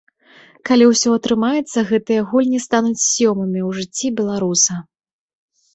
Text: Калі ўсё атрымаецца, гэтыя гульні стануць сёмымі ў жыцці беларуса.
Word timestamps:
Калі 0.69 0.87
ўсё 0.91 1.09
атрымаецца, 1.17 1.83
гэтыя 1.91 2.25
гульні 2.33 2.59
стануць 2.67 2.99
сёмымі 3.13 3.61
ў 3.67 3.83
жыцці 3.83 4.07
беларуса. 4.23 4.85